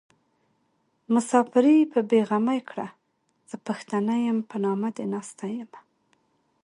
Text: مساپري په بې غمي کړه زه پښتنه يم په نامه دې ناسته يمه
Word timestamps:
مساپري 1.13 1.79
په 1.93 1.99
بې 2.09 2.19
غمي 2.29 2.59
کړه 2.69 2.87
زه 3.49 3.55
پښتنه 3.67 4.13
يم 4.25 4.37
په 4.49 4.55
نامه 4.65 4.89
دې 4.95 5.05
ناسته 5.13 5.45
يمه 5.59 5.79